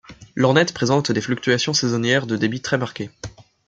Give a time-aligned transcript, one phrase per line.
[0.33, 3.11] L'Ornette présente des fluctuations saisonnières de débit très marquées.